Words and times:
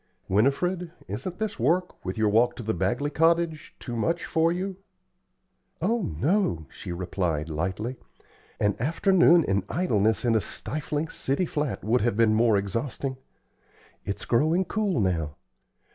"Winifred, 0.27 0.91
isn't 1.07 1.37
this 1.37 1.59
work, 1.59 2.03
with 2.03 2.17
your 2.17 2.29
walk 2.29 2.55
to 2.55 2.63
the 2.63 2.73
Bagley 2.73 3.11
cottage, 3.11 3.75
too 3.79 3.95
much 3.95 4.25
for 4.25 4.51
you?" 4.51 4.77
"Oh, 5.79 6.01
no," 6.17 6.65
she 6.71 6.91
replied, 6.91 7.49
lightly. 7.49 7.97
"An 8.59 8.75
afternoon 8.79 9.43
in 9.43 9.63
idleness 9.69 10.25
in 10.25 10.33
a 10.33 10.41
stifling 10.41 11.09
city 11.09 11.45
flat 11.45 11.83
would 11.83 12.01
have 12.01 12.17
been 12.17 12.33
more 12.33 12.57
exhausting. 12.57 13.17
It's 14.03 14.25
growing 14.25 14.65
cool 14.65 14.99
now. 14.99 15.35